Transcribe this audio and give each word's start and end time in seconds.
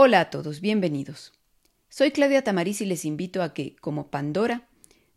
Hola 0.00 0.20
a 0.20 0.30
todos, 0.30 0.60
bienvenidos. 0.60 1.32
Soy 1.88 2.12
Claudia 2.12 2.44
Tamariz 2.44 2.80
y 2.80 2.86
les 2.86 3.04
invito 3.04 3.42
a 3.42 3.52
que, 3.52 3.74
como 3.80 4.12
Pandora, 4.12 4.68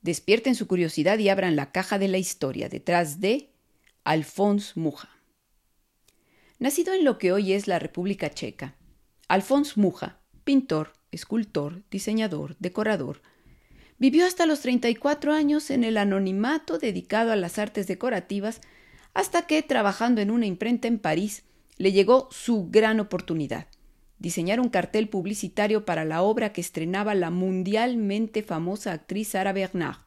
despierten 0.02 0.55
su 0.55 0.66
curiosidad 0.66 1.20
y 1.20 1.30
abran 1.30 1.55
la 1.55 1.71
caja 1.71 1.99
de 1.99 2.07
la 2.07 2.17
historia 2.17 2.67
detrás 2.67 3.21
de 3.21 3.52
Alphonse 4.04 4.80
Mucha. 4.80 5.07
Nacido 6.57 6.95
en 6.95 7.05
lo 7.05 7.20
que 7.20 7.31
hoy 7.31 7.54
es 7.54 7.67
la 7.67 7.77
República 7.77 8.31
Checa, 8.31 8.73
Alphonse 9.27 9.80
Mucha, 9.80 10.17
pintor, 10.44 10.93
escultor, 11.12 11.84
diseñador, 11.91 12.55
decorador, 12.57 13.21
vivió 13.99 14.26
hasta 14.26 14.48
los 14.48 14.62
34 14.62 15.32
años 15.32 15.70
en 15.70 15.84
el 15.84 15.95
anonimato 15.95 16.79
dedicado 16.79 17.32
a 17.32 17.35
las 17.35 17.59
artes 17.59 17.85
decorativas 17.85 18.62
hasta 19.13 19.45
que, 19.45 19.62
trabajando 19.62 20.21
en 20.21 20.32
una 20.32 20.48
imprenta 20.48 20.88
en 20.88 20.98
París, 20.98 21.43
le 21.77 21.91
llegó 21.91 22.29
su 22.32 22.71
gran 22.71 22.99
oportunidad– 22.99 23.68
diseñar 24.21 24.59
un 24.59 24.70
cartel 24.70 25.09
publicitario 25.09 25.84
para 25.84 26.05
la 26.05 26.21
obra 26.21 26.53
que 26.53 26.62
estrenaba 26.62 27.16
la 27.16 27.31
mundialmente 27.31 28.43
famosa 28.43 28.93
actriz 28.93 29.29
Sara 29.29 29.52
Bernard. 29.52 29.98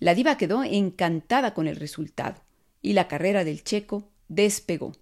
La 0.00 0.14
diva 0.14 0.38
quedó 0.38 0.64
encantada 0.64 1.52
con 1.52 1.68
el 1.68 1.76
resultado 1.76 2.42
y 2.80 2.94
la 2.94 3.06
carrera 3.06 3.44
del 3.44 3.62
checo 3.62 4.08
despegó. 4.28 4.92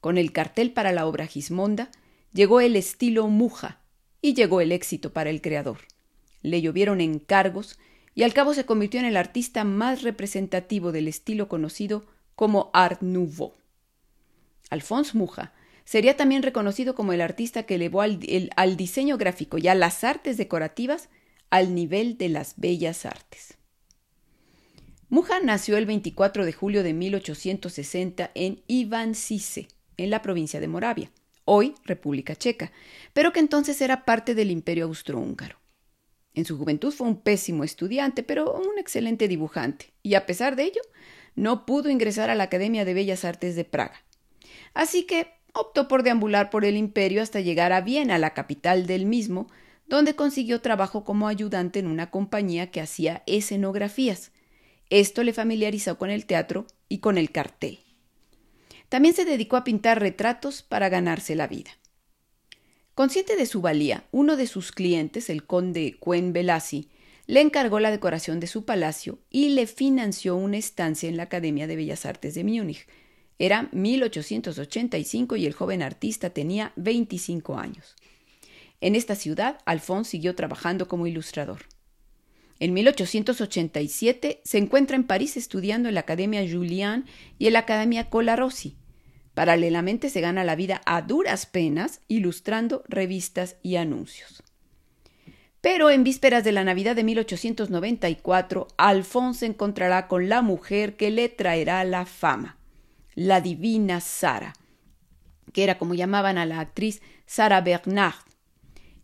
Con 0.00 0.16
el 0.16 0.32
cartel 0.32 0.72
para 0.72 0.92
la 0.92 1.06
obra 1.06 1.26
Gismonda 1.26 1.90
llegó 2.32 2.60
el 2.60 2.76
estilo 2.76 3.26
Muja 3.26 3.80
y 4.22 4.34
llegó 4.34 4.60
el 4.60 4.70
éxito 4.70 5.12
para 5.12 5.28
el 5.28 5.42
creador. 5.42 5.78
Le 6.42 6.62
llovieron 6.62 7.00
encargos 7.00 7.80
y 8.14 8.22
al 8.22 8.32
cabo 8.32 8.54
se 8.54 8.64
convirtió 8.64 9.00
en 9.00 9.06
el 9.06 9.16
artista 9.16 9.64
más 9.64 10.02
representativo 10.02 10.92
del 10.92 11.08
estilo 11.08 11.48
conocido 11.48 12.06
como 12.36 12.70
Art 12.72 13.02
Nouveau. 13.02 13.54
Alphonse 14.70 15.18
Muja 15.18 15.52
Sería 15.90 16.16
también 16.16 16.44
reconocido 16.44 16.94
como 16.94 17.12
el 17.12 17.20
artista 17.20 17.64
que 17.64 17.74
elevó 17.74 18.00
al, 18.00 18.76
diseño 18.76 19.18
gráfico 19.18 19.58
y 19.58 19.66
a 19.66 19.74
las 19.74 20.04
artes 20.04 20.36
decorativas 20.36 21.08
al 21.50 21.74
nivel 21.74 22.16
de 22.16 22.28
las 22.28 22.54
bellas 22.56 23.04
artes. 23.04 23.58
Muja 25.08 25.40
nació 25.40 25.76
el 25.76 25.86
24 25.86 26.44
de 26.44 26.52
julio 26.52 26.84
de 26.84 26.92
1860 26.92 28.30
en 28.36 28.62
Ivansice, 28.68 29.66
en 29.96 30.10
la 30.10 30.22
provincia 30.22 30.60
de 30.60 30.68
Moravia, 30.68 31.10
hoy 31.44 31.74
República 31.84 32.36
Checa, 32.36 32.70
pero 33.12 33.32
que 33.32 33.40
entonces 33.40 33.80
era 33.80 34.04
parte 34.04 34.36
del 34.36 34.52
Imperio 34.52 34.84
Austrohúngaro. 34.84 35.58
En 36.34 36.44
su 36.44 36.56
juventud 36.56 36.92
fue 36.92 37.08
un 37.08 37.20
pésimo 37.20 37.64
estudiante, 37.64 38.22
pero 38.22 38.54
un 38.54 38.78
excelente 38.78 39.26
dibujante, 39.26 39.92
y 40.04 40.14
a 40.14 40.24
pesar 40.24 40.54
de 40.54 40.66
ello, 40.66 40.82
no 41.34 41.66
pudo 41.66 41.90
ingresar 41.90 42.30
a 42.30 42.36
la 42.36 42.44
Academia 42.44 42.84
de 42.84 42.94
Bellas 42.94 43.24
Artes 43.24 43.56
de 43.56 43.64
Praga. 43.64 44.04
Así 44.72 45.02
que 45.02 45.39
optó 45.54 45.88
por 45.88 46.02
deambular 46.02 46.50
por 46.50 46.64
el 46.64 46.76
imperio 46.76 47.22
hasta 47.22 47.40
llegar 47.40 47.72
a 47.72 47.80
Viena, 47.80 48.18
la 48.18 48.34
capital 48.34 48.86
del 48.86 49.06
mismo, 49.06 49.48
donde 49.86 50.14
consiguió 50.14 50.60
trabajo 50.60 51.04
como 51.04 51.28
ayudante 51.28 51.78
en 51.78 51.86
una 51.86 52.10
compañía 52.10 52.70
que 52.70 52.80
hacía 52.80 53.22
escenografías. 53.26 54.32
Esto 54.88 55.22
le 55.22 55.32
familiarizó 55.32 55.98
con 55.98 56.10
el 56.10 56.26
teatro 56.26 56.66
y 56.88 56.98
con 56.98 57.18
el 57.18 57.30
cartel. 57.30 57.80
También 58.88 59.14
se 59.14 59.24
dedicó 59.24 59.56
a 59.56 59.64
pintar 59.64 60.00
retratos 60.00 60.62
para 60.62 60.88
ganarse 60.88 61.34
la 61.34 61.46
vida. 61.46 61.70
Consciente 62.94 63.36
de 63.36 63.46
su 63.46 63.60
valía, 63.60 64.04
uno 64.10 64.36
de 64.36 64.46
sus 64.46 64.72
clientes, 64.72 65.30
el 65.30 65.46
conde 65.46 65.96
Cuen 65.98 66.32
Velasi, 66.32 66.88
le 67.26 67.40
encargó 67.40 67.78
la 67.78 67.92
decoración 67.92 68.40
de 68.40 68.48
su 68.48 68.64
palacio 68.64 69.20
y 69.30 69.50
le 69.50 69.66
financió 69.66 70.36
una 70.36 70.56
estancia 70.56 71.08
en 71.08 71.16
la 71.16 71.22
Academia 71.24 71.68
de 71.68 71.76
Bellas 71.76 72.04
Artes 72.04 72.34
de 72.34 72.42
Múnich, 72.42 72.88
era 73.40 73.70
1885 73.72 75.34
y 75.36 75.46
el 75.46 75.54
joven 75.54 75.82
artista 75.82 76.28
tenía 76.28 76.74
25 76.76 77.56
años. 77.56 77.96
En 78.82 78.94
esta 78.94 79.14
ciudad, 79.14 79.58
Alphonse 79.64 80.10
siguió 80.10 80.34
trabajando 80.34 80.88
como 80.88 81.06
ilustrador. 81.06 81.62
En 82.58 82.74
1887 82.74 84.42
se 84.44 84.58
encuentra 84.58 84.94
en 84.94 85.04
París 85.04 85.38
estudiando 85.38 85.88
en 85.88 85.94
la 85.94 86.02
Academia 86.02 86.46
Julian 86.46 87.06
y 87.38 87.46
en 87.46 87.54
la 87.54 87.60
Academia 87.60 88.10
Colarossi. 88.10 88.76
Paralelamente 89.32 90.10
se 90.10 90.20
gana 90.20 90.44
la 90.44 90.54
vida 90.54 90.82
a 90.84 91.00
duras 91.00 91.46
penas 91.46 92.02
ilustrando 92.08 92.84
revistas 92.88 93.56
y 93.62 93.76
anuncios. 93.76 94.42
Pero 95.62 95.88
en 95.88 96.04
vísperas 96.04 96.44
de 96.44 96.52
la 96.52 96.64
Navidad 96.64 96.94
de 96.94 97.04
1894, 97.04 98.68
Alphonse 98.76 99.40
se 99.40 99.46
encontrará 99.46 100.08
con 100.08 100.28
la 100.28 100.42
mujer 100.42 100.98
que 100.98 101.10
le 101.10 101.30
traerá 101.30 101.82
la 101.84 102.04
fama 102.04 102.59
la 103.20 103.42
divina 103.42 104.00
Sara, 104.00 104.54
que 105.52 105.62
era 105.62 105.76
como 105.76 105.92
llamaban 105.92 106.38
a 106.38 106.46
la 106.46 106.58
actriz 106.58 107.02
Sara 107.26 107.60
Bernard. 107.60 108.14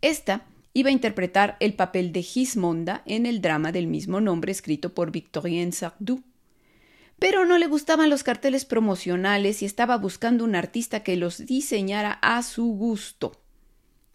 Esta 0.01 0.47
iba 0.73 0.89
a 0.89 0.91
interpretar 0.91 1.55
el 1.59 1.75
papel 1.75 2.11
de 2.11 2.23
Gismonda 2.23 3.03
en 3.05 3.27
el 3.27 3.41
drama 3.41 3.71
del 3.71 3.85
mismo 3.85 4.19
nombre 4.19 4.51
escrito 4.51 4.95
por 4.95 5.11
Victorien 5.11 5.71
Sardou. 5.71 6.23
Pero 7.19 7.45
no 7.45 7.59
le 7.59 7.67
gustaban 7.67 8.09
los 8.09 8.23
carteles 8.23 8.65
promocionales 8.65 9.61
y 9.61 9.65
estaba 9.65 9.97
buscando 9.97 10.45
un 10.45 10.55
artista 10.55 11.03
que 11.03 11.15
los 11.15 11.45
diseñara 11.45 12.13
a 12.13 12.41
su 12.41 12.65
gusto. 12.65 13.39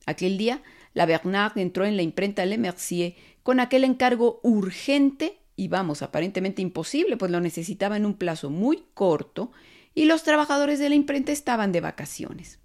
Aquel 0.05 0.37
día, 0.37 0.65
la 0.95 1.07
Bernard 1.07 1.57
entró 1.59 1.85
en 1.85 1.95
la 1.95 2.03
imprenta 2.03 2.45
Le 2.45 2.59
Mercier 2.59 3.15
con 3.45 3.61
aquel 3.61 3.85
encargo 3.85 4.41
urgente 4.43 5.39
y 5.55 5.69
vamos, 5.69 6.03
aparentemente 6.03 6.61
imposible, 6.61 7.17
pues 7.17 7.31
lo 7.31 7.41
necesitaba 7.41 7.97
en 7.97 8.05
un 8.05 8.15
plazo 8.15 8.51
muy 8.51 8.83
corto 8.95 9.53
y 9.95 10.07
los 10.07 10.23
trabajadores 10.23 10.79
de 10.79 10.89
la 10.89 10.95
imprenta 10.95 11.33
estaban 11.33 11.73
de 11.73 11.81
vacaciones. 11.81 12.59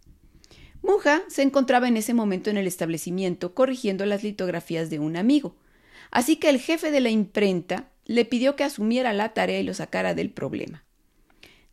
Muja 0.82 1.22
se 1.28 1.42
encontraba 1.42 1.88
en 1.88 1.98
ese 1.98 2.14
momento 2.14 2.50
en 2.50 2.58
el 2.58 2.68
establecimiento 2.68 3.54
corrigiendo 3.54 4.06
las 4.06 4.24
litografías 4.24 4.90
de 4.90 5.00
un 5.00 5.18
amigo, 5.18 5.56
así 6.12 6.38
que 6.38 6.50
el 6.50 6.60
jefe 6.60 6.92
de 6.92 7.02
la 7.02 7.10
imprenta 7.10 7.90
le 8.06 8.24
pidió 8.26 8.56
que 8.56 8.64
asumiera 8.64 9.12
la 9.14 9.34
tarea 9.34 9.60
y 9.60 9.64
lo 9.64 9.74
sacara 9.74 10.14
del 10.14 10.32
problema. 10.32 10.86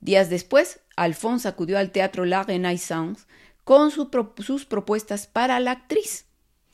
Días 0.00 0.30
después, 0.30 0.80
Alphonse 0.96 1.48
acudió 1.48 1.78
al 1.78 1.92
teatro 1.92 2.24
La 2.24 2.42
Renaissance 2.42 3.24
con 3.62 3.90
sus 3.90 4.66
propuestas 4.66 5.26
para 5.26 5.60
la 5.60 5.70
actriz 5.70 6.26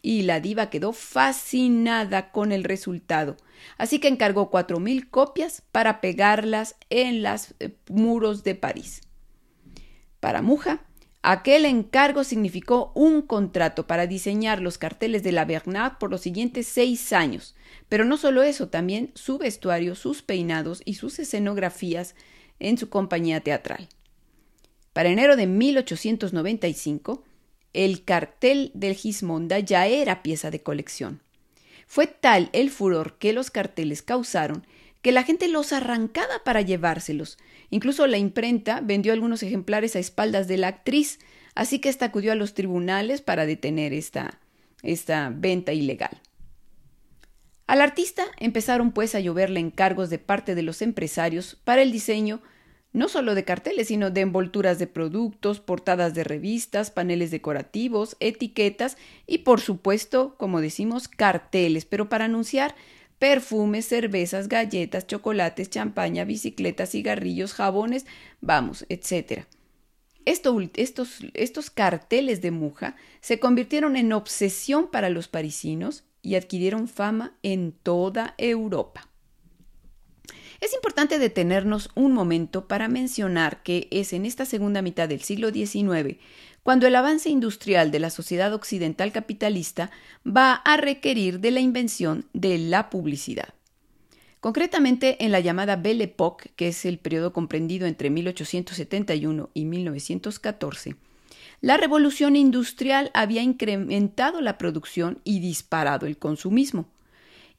y 0.02 0.22
la 0.22 0.40
diva 0.40 0.70
quedó 0.70 0.92
fascinada 0.92 2.30
con 2.32 2.52
el 2.52 2.64
resultado, 2.64 3.36
así 3.78 3.98
que 3.98 4.08
encargó 4.08 4.50
cuatro 4.50 4.80
mil 4.80 5.10
copias 5.10 5.62
para 5.72 6.00
pegarlas 6.00 6.76
en 6.88 7.22
los 7.22 7.54
eh, 7.60 7.76
muros 7.88 8.42
de 8.44 8.54
París. 8.54 9.02
Para 10.20 10.42
Muja, 10.42 10.82
aquel 11.22 11.64
encargo 11.64 12.24
significó 12.24 12.92
un 12.94 13.22
contrato 13.22 13.86
para 13.86 14.06
diseñar 14.06 14.60
los 14.60 14.78
carteles 14.78 15.22
de 15.22 15.32
la 15.32 15.44
Bernard 15.44 15.98
por 15.98 16.10
los 16.10 16.20
siguientes 16.20 16.66
seis 16.66 17.12
años, 17.12 17.54
pero 17.88 18.04
no 18.04 18.16
solo 18.16 18.42
eso, 18.42 18.68
también 18.68 19.12
su 19.14 19.38
vestuario, 19.38 19.94
sus 19.94 20.22
peinados 20.22 20.82
y 20.84 20.94
sus 20.94 21.18
escenografías 21.18 22.14
en 22.58 22.78
su 22.78 22.90
compañía 22.90 23.40
teatral. 23.40 23.88
Para 24.92 25.08
enero 25.08 25.36
de 25.36 25.46
1895, 25.46 27.24
el 27.72 28.04
cartel 28.04 28.70
del 28.74 28.94
Gismonda 28.94 29.58
ya 29.58 29.86
era 29.86 30.22
pieza 30.22 30.50
de 30.50 30.62
colección. 30.62 31.20
Fue 31.86 32.06
tal 32.06 32.50
el 32.52 32.70
furor 32.70 33.18
que 33.18 33.32
los 33.32 33.50
carteles 33.50 34.02
causaron 34.02 34.66
que 35.02 35.12
la 35.12 35.22
gente 35.22 35.48
los 35.48 35.72
arrancaba 35.72 36.44
para 36.44 36.60
llevárselos. 36.60 37.38
Incluso 37.70 38.06
la 38.06 38.18
imprenta 38.18 38.80
vendió 38.80 39.12
algunos 39.12 39.42
ejemplares 39.42 39.96
a 39.96 39.98
espaldas 39.98 40.46
de 40.46 40.58
la 40.58 40.68
actriz, 40.68 41.18
así 41.54 41.78
que 41.78 41.88
ésta 41.88 42.06
acudió 42.06 42.32
a 42.32 42.36
los 42.36 42.54
tribunales 42.54 43.22
para 43.22 43.46
detener 43.46 43.92
esta, 43.92 44.40
esta 44.82 45.32
venta 45.34 45.72
ilegal. 45.72 46.20
Al 47.66 47.80
artista 47.80 48.24
empezaron 48.38 48.92
pues 48.92 49.14
a 49.14 49.20
lloverle 49.20 49.60
encargos 49.60 50.10
de 50.10 50.18
parte 50.18 50.54
de 50.54 50.62
los 50.62 50.82
empresarios 50.82 51.56
para 51.64 51.82
el 51.82 51.92
diseño 51.92 52.42
no 52.92 53.08
solo 53.08 53.34
de 53.34 53.44
carteles, 53.44 53.88
sino 53.88 54.10
de 54.10 54.22
envolturas 54.22 54.78
de 54.78 54.86
productos, 54.86 55.60
portadas 55.60 56.14
de 56.14 56.24
revistas, 56.24 56.90
paneles 56.90 57.30
decorativos, 57.30 58.16
etiquetas 58.20 58.96
y 59.26 59.38
por 59.38 59.60
supuesto, 59.60 60.34
como 60.38 60.60
decimos, 60.60 61.06
carteles, 61.06 61.84
pero 61.84 62.08
para 62.08 62.24
anunciar 62.24 62.74
perfumes, 63.20 63.86
cervezas, 63.86 64.48
galletas, 64.48 65.06
chocolates, 65.06 65.70
champaña, 65.70 66.24
bicicletas, 66.24 66.90
cigarrillos, 66.90 67.52
jabones, 67.52 68.06
vamos, 68.40 68.86
etc. 68.88 69.44
estos, 70.24 71.18
estos 71.34 71.70
carteles 71.70 72.40
de 72.40 72.50
Muja 72.50 72.96
se 73.20 73.38
convirtieron 73.38 73.96
en 73.96 74.12
obsesión 74.12 74.90
para 74.90 75.10
los 75.10 75.28
parisinos 75.28 76.04
y 76.22 76.34
adquirieron 76.34 76.88
fama 76.88 77.36
en 77.42 77.72
toda 77.72 78.34
Europa. 78.38 79.09
Es 80.60 80.74
importante 80.74 81.18
detenernos 81.18 81.88
un 81.94 82.12
momento 82.12 82.68
para 82.68 82.88
mencionar 82.88 83.62
que 83.62 83.88
es 83.90 84.12
en 84.12 84.26
esta 84.26 84.44
segunda 84.44 84.82
mitad 84.82 85.08
del 85.08 85.22
siglo 85.22 85.50
XIX 85.50 86.18
cuando 86.62 86.86
el 86.86 86.94
avance 86.96 87.30
industrial 87.30 87.90
de 87.90 88.00
la 88.00 88.10
sociedad 88.10 88.52
occidental 88.52 89.12
capitalista 89.12 89.90
va 90.26 90.52
a 90.52 90.76
requerir 90.76 91.40
de 91.40 91.50
la 91.50 91.60
invención 91.60 92.26
de 92.34 92.58
la 92.58 92.90
publicidad. 92.90 93.54
Concretamente, 94.40 95.24
en 95.24 95.32
la 95.32 95.40
llamada 95.40 95.76
Belle 95.76 96.04
Époque, 96.04 96.50
que 96.56 96.68
es 96.68 96.84
el 96.84 96.98
periodo 96.98 97.32
comprendido 97.32 97.86
entre 97.86 98.10
1871 98.10 99.50
y 99.54 99.64
1914, 99.64 100.96
La 101.62 101.76
revolución 101.76 102.36
industrial 102.36 103.10
había 103.12 103.42
incrementado 103.42 104.40
la 104.40 104.56
producción 104.56 105.20
y 105.24 105.40
disparado 105.40 106.06
el 106.06 106.16
consumismo. 106.16 106.86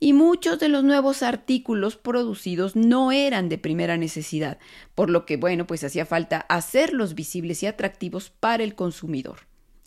Y 0.03 0.13
muchos 0.13 0.57
de 0.57 0.67
los 0.67 0.83
nuevos 0.83 1.21
artículos 1.21 1.95
producidos 1.95 2.75
no 2.75 3.11
eran 3.11 3.49
de 3.49 3.59
primera 3.59 3.97
necesidad, 3.97 4.57
por 4.95 5.11
lo 5.11 5.27
que, 5.27 5.37
bueno, 5.37 5.67
pues 5.67 5.83
hacía 5.83 6.07
falta 6.07 6.39
hacerlos 6.49 7.13
visibles 7.13 7.61
y 7.61 7.67
atractivos 7.67 8.31
para 8.31 8.63
el 8.63 8.73
consumidor. 8.73 9.41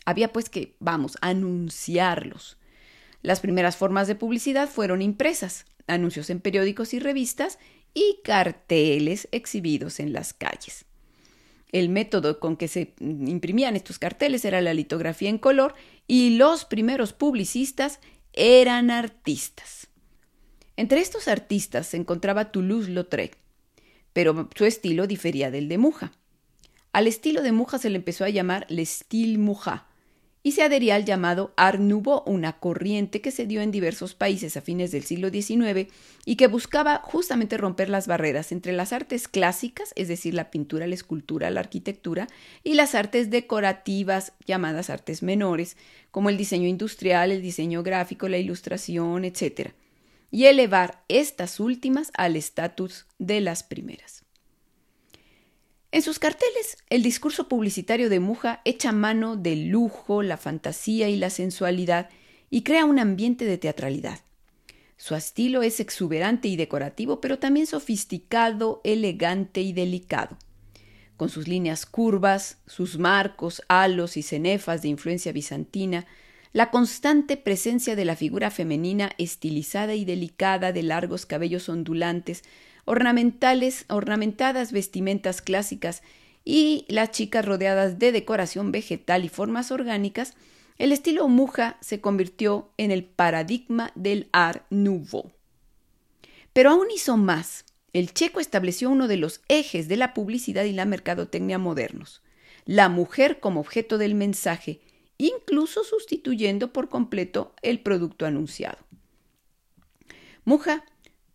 Había 0.05 0.31
pues 0.31 0.49
que, 0.49 0.77
vamos, 0.79 1.17
anunciarlos. 1.19 2.57
Las 3.23 3.41
primeras 3.41 3.75
formas 3.75 4.07
de 4.07 4.15
publicidad 4.15 4.69
fueron 4.69 5.01
impresas, 5.01 5.65
anuncios 5.85 6.29
en 6.29 6.39
periódicos 6.39 6.93
y 6.93 6.99
revistas 6.99 7.59
y 7.93 8.21
carteles 8.23 9.27
exhibidos 9.33 9.99
en 9.99 10.13
las 10.13 10.33
calles. 10.33 10.85
El 11.73 11.89
método 11.89 12.39
con 12.39 12.55
que 12.55 12.69
se 12.69 12.93
imprimían 13.01 13.75
estos 13.75 13.99
carteles 13.99 14.45
era 14.45 14.61
la 14.61 14.73
litografía 14.73 15.27
en 15.27 15.39
color 15.39 15.75
y 16.07 16.37
los 16.37 16.63
primeros 16.63 17.11
publicistas 17.11 17.99
eran 18.31 18.91
artistas. 18.91 19.89
Entre 20.77 20.99
estos 20.99 21.27
artistas 21.27 21.87
se 21.87 21.97
encontraba 21.97 22.51
Toulouse-Lautrec, 22.51 23.37
pero 24.13 24.49
su 24.55 24.65
estilo 24.65 25.07
difería 25.07 25.51
del 25.51 25.69
de 25.69 25.77
Muja. 25.77 26.11
Al 26.91 27.07
estilo 27.07 27.41
de 27.41 27.51
Muja 27.51 27.77
se 27.77 27.89
le 27.89 27.97
empezó 27.97 28.25
a 28.25 28.29
llamar 28.29 28.65
le 28.69 28.85
style 28.85 29.37
Muja, 29.37 29.87
y 30.45 30.51
se 30.51 30.61
adhería 30.61 30.93
al 30.93 31.05
llamado 31.05 31.53
Art 31.57 31.79
Nouveau, 31.79 32.21
una 32.27 32.59
corriente 32.59 33.19
que 33.19 33.31
se 33.31 33.47
dio 33.47 33.61
en 33.61 33.71
diversos 33.71 34.13
países 34.13 34.55
a 34.55 34.61
fines 34.61 34.91
del 34.91 35.03
siglo 35.03 35.31
XIX 35.31 35.91
y 36.23 36.35
que 36.35 36.45
buscaba 36.45 37.01
justamente 37.03 37.57
romper 37.57 37.89
las 37.89 38.05
barreras 38.05 38.51
entre 38.51 38.71
las 38.71 38.93
artes 38.93 39.27
clásicas, 39.27 39.91
es 39.95 40.07
decir, 40.07 40.35
la 40.35 40.51
pintura, 40.51 40.85
la 40.85 40.93
escultura, 40.93 41.49
la 41.49 41.61
arquitectura, 41.61 42.27
y 42.63 42.75
las 42.75 42.93
artes 42.93 43.31
decorativas 43.31 44.33
llamadas 44.45 44.91
artes 44.91 45.23
menores, 45.23 45.77
como 46.11 46.29
el 46.29 46.37
diseño 46.37 46.67
industrial, 46.67 47.31
el 47.31 47.41
diseño 47.41 47.81
gráfico, 47.81 48.29
la 48.29 48.37
ilustración, 48.37 49.25
etc., 49.25 49.71
y 50.31 50.45
elevar 50.45 51.03
estas 51.07 51.59
últimas 51.59 52.11
al 52.15 52.35
estatus 52.35 53.05
de 53.19 53.41
las 53.41 53.63
primeras. 53.63 54.23
En 55.91 56.01
sus 56.01 56.19
carteles, 56.19 56.77
el 56.89 57.03
discurso 57.03 57.47
publicitario 57.47 58.09
de 58.09 58.19
Muja 58.19 58.61
echa 58.65 58.91
mano 58.91 59.37
del 59.37 59.69
lujo, 59.69 60.23
la 60.23 60.35
fantasía 60.35 61.07
y 61.07 61.15
la 61.15 61.29
sensualidad 61.29 62.09
y 62.49 62.63
crea 62.63 62.83
un 62.83 62.99
ambiente 62.99 63.45
de 63.45 63.57
teatralidad. 63.57 64.19
Su 64.97 65.15
estilo 65.15 65.61
es 65.61 65.79
exuberante 65.79 66.47
y 66.47 66.55
decorativo, 66.55 67.21
pero 67.21 67.39
también 67.39 67.67
sofisticado, 67.67 68.81
elegante 68.83 69.61
y 69.61 69.73
delicado. 69.73 70.37
Con 71.17 71.29
sus 71.29 71.47
líneas 71.47 71.85
curvas, 71.85 72.57
sus 72.65 72.97
marcos, 72.97 73.61
halos 73.69 74.17
y 74.17 74.21
cenefas 74.21 74.81
de 74.81 74.89
influencia 74.89 75.31
bizantina, 75.31 76.05
la 76.55 76.71
constante 76.71 77.35
presencia 77.35 77.97
de 77.97 78.05
la 78.05 78.15
figura 78.15 78.49
femenina 78.49 79.11
estilizada 79.17 79.93
y 79.93 80.05
delicada 80.05 80.71
de 80.71 80.83
largos 80.83 81.25
cabellos 81.25 81.67
ondulantes 81.67 82.45
ornamentales, 82.85 83.83
ornamentadas 83.89 84.71
vestimentas 84.71 85.41
clásicas 85.41 86.01
y 86.45 86.85
las 86.87 87.11
chicas 87.11 87.43
rodeadas 87.43 87.99
de 87.99 88.13
decoración 88.13 88.71
vegetal 88.71 89.25
y 89.25 89.27
formas 89.27 89.69
orgánicas, 89.69 90.33
el 90.77 90.93
estilo 90.93 91.27
Muja 91.27 91.75
se 91.81 91.99
convirtió 91.99 92.71
en 92.77 92.91
el 92.91 93.03
paradigma 93.03 93.91
del 93.95 94.29
Art 94.31 94.65
Nouveau. 94.69 95.33
Pero 96.53 96.69
aún 96.69 96.87
hizo 96.89 97.17
más. 97.17 97.65
El 97.91 98.13
checo 98.13 98.39
estableció 98.39 98.89
uno 98.89 99.09
de 99.09 99.17
los 99.17 99.41
ejes 99.49 99.89
de 99.89 99.97
la 99.97 100.13
publicidad 100.13 100.63
y 100.63 100.71
la 100.71 100.85
mercadotecnia 100.85 101.57
modernos, 101.57 102.21
la 102.63 102.87
mujer 102.87 103.41
como 103.41 103.59
objeto 103.59 103.97
del 103.97 104.15
mensaje, 104.15 104.79
incluso 105.17 105.83
sustituyendo 105.83 106.73
por 106.73 106.89
completo 106.89 107.53
el 107.61 107.79
producto 107.79 108.25
anunciado. 108.25 108.79
Muja 110.43 110.83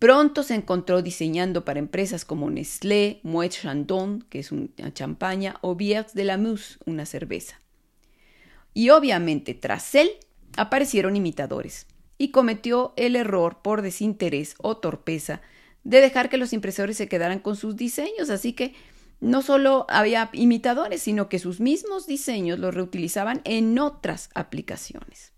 Pronto 0.01 0.43
se 0.43 0.55
encontró 0.55 1.03
diseñando 1.03 1.67
para 1.67 1.79
empresas 1.79 2.25
como 2.25 2.49
Nestlé, 2.49 3.21
Moet 3.23 3.51
Chandon, 3.51 4.25
que 4.31 4.39
es 4.39 4.51
una 4.51 4.95
champaña, 4.95 5.59
o 5.61 5.77
Bière 5.77 6.11
de 6.15 6.25
la 6.25 6.39
Mousse, 6.39 6.79
una 6.87 7.05
cerveza. 7.05 7.61
Y 8.73 8.89
obviamente 8.89 9.53
tras 9.53 9.95
él 9.95 10.11
aparecieron 10.57 11.17
imitadores, 11.17 11.87
y 12.17 12.31
cometió 12.31 12.95
el 12.97 13.15
error 13.15 13.61
por 13.61 13.83
desinterés 13.83 14.55
o 14.63 14.79
torpeza 14.79 15.43
de 15.85 16.01
dejar 16.01 16.31
que 16.31 16.39
los 16.39 16.55
impresores 16.55 16.97
se 16.97 17.07
quedaran 17.07 17.39
con 17.39 17.57
sus 17.57 17.77
diseños, 17.77 18.31
así 18.31 18.55
que 18.55 18.75
no 19.21 19.43
solo 19.43 19.87
había 19.89 20.31
imitadores, 20.33 21.03
sino 21.03 21.29
que 21.29 21.39
sus 21.39 21.61
mismos 21.61 22.07
diseños 22.07 22.59
los 22.59 22.75
reutilizaban 22.75 23.43
en 23.45 23.79
otras 23.79 24.31
aplicaciones. 24.35 25.33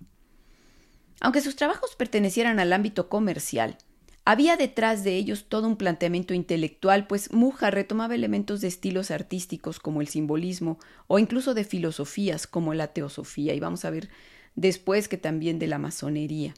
Aunque 1.21 1.41
sus 1.41 1.57
trabajos 1.57 1.95
pertenecieran 1.97 2.59
al 2.61 2.73
ámbito 2.73 3.09
comercial, 3.09 3.79
había 4.25 4.57
detrás 4.57 5.03
de 5.03 5.17
ellos 5.17 5.47
todo 5.49 5.67
un 5.67 5.77
planteamiento 5.77 6.33
intelectual, 6.33 7.09
pues 7.09 7.33
Muja 7.33 7.73
retomaba 7.73 8.15
elementos 8.15 8.61
de 8.61 8.69
estilos 8.69 9.11
artísticos 9.11 9.81
como 9.81 10.01
el 10.01 10.07
simbolismo 10.07 10.79
o 11.09 11.19
incluso 11.19 11.55
de 11.55 11.65
filosofías 11.65 12.47
como 12.47 12.73
la 12.73 12.89
teosofía, 12.89 13.53
y 13.55 13.61
vamos 13.61 13.85
a 13.85 13.91
ver 13.91 14.11
después 14.55 15.09
que 15.09 15.17
también 15.17 15.59
de 15.59 15.67
la 15.67 15.79
masonería. 15.79 16.55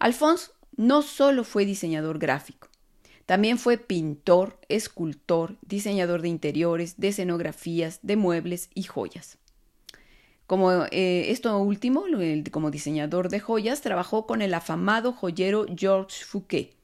Alphonse 0.00 0.50
no 0.76 1.02
solo 1.02 1.44
fue 1.44 1.64
diseñador 1.64 2.18
gráfico, 2.18 2.68
también 3.26 3.58
fue 3.58 3.78
pintor, 3.78 4.58
escultor, 4.68 5.56
diseñador 5.62 6.22
de 6.22 6.28
interiores, 6.28 6.98
de 6.98 7.08
escenografías, 7.08 8.00
de 8.02 8.16
muebles 8.16 8.70
y 8.74 8.82
joyas. 8.82 9.38
Como 10.46 10.84
eh, 10.90 11.30
esto 11.30 11.56
último, 11.58 12.04
como 12.50 12.70
diseñador 12.70 13.28
de 13.28 13.40
joyas, 13.40 13.80
trabajó 13.80 14.26
con 14.26 14.42
el 14.42 14.52
afamado 14.54 15.12
joyero 15.12 15.66
Georges 15.74 16.24
Fouquet. 16.24 16.74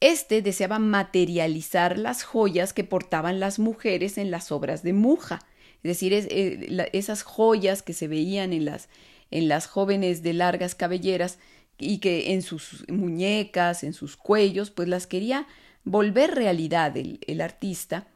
Este 0.00 0.42
deseaba 0.42 0.78
materializar 0.78 1.98
las 1.98 2.24
joyas 2.24 2.72
que 2.72 2.84
portaban 2.84 3.38
las 3.38 3.58
mujeres 3.58 4.18
en 4.18 4.30
las 4.30 4.50
obras 4.50 4.82
de 4.82 4.92
Muja, 4.92 5.46
es 5.82 5.88
decir, 5.88 6.12
eh, 6.14 6.88
esas 6.92 7.22
joyas 7.22 7.82
que 7.82 7.92
se 7.92 8.08
veían 8.08 8.52
en 8.52 8.64
las, 8.64 8.88
en 9.30 9.48
las 9.48 9.66
jóvenes 9.66 10.22
de 10.22 10.32
largas 10.32 10.74
cabelleras 10.74 11.38
y 11.84 11.98
que 11.98 12.32
en 12.32 12.42
sus 12.42 12.84
muñecas, 12.88 13.84
en 13.84 13.92
sus 13.92 14.16
cuellos, 14.16 14.70
pues 14.70 14.88
las 14.88 15.06
quería 15.06 15.46
volver 15.84 16.34
realidad 16.34 16.96
el, 16.96 17.40
artista 17.40 18.06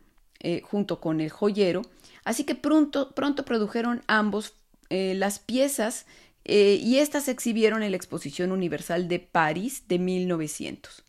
eh, 0.40 0.62
junto 0.64 1.00
con 1.00 1.20
el 1.20 1.30
joyero 1.30 1.82
Así 2.28 2.44
que 2.44 2.54
pronto, 2.54 3.14
pronto 3.14 3.46
produjeron 3.46 4.02
ambos 4.06 4.52
eh, 4.90 5.14
las 5.14 5.38
piezas 5.38 6.04
eh, 6.44 6.78
y 6.78 6.98
estas 6.98 7.24
se 7.24 7.30
exhibieron 7.30 7.82
en 7.82 7.90
la 7.92 7.96
Exposición 7.96 8.52
Universal 8.52 9.08
de 9.08 9.18
París 9.18 9.84
de 9.88 9.98
1900. 9.98 11.04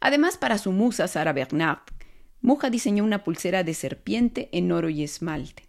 Además, 0.00 0.38
para 0.38 0.56
su 0.56 0.72
musa 0.72 1.08
Sara 1.08 1.34
Bernard, 1.34 1.80
Muja 2.40 2.70
diseñó 2.70 3.04
una 3.04 3.22
pulsera 3.22 3.64
de 3.64 3.74
serpiente 3.74 4.48
en 4.50 4.72
oro 4.72 4.88
y 4.88 5.02
esmalte. 5.02 5.62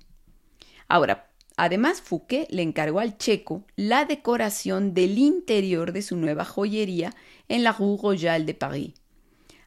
Ahora, 0.87 1.26
además 1.57 2.01
Fouquet 2.01 2.47
le 2.49 2.61
encargó 2.61 2.99
al 2.99 3.17
checo 3.17 3.63
la 3.75 4.05
decoración 4.05 4.93
del 4.93 5.17
interior 5.17 5.91
de 5.91 6.01
su 6.01 6.15
nueva 6.15 6.45
joyería 6.45 7.13
en 7.49 7.63
la 7.63 7.73
Rue 7.73 7.97
Royale 8.01 8.45
de 8.45 8.53
París. 8.53 8.93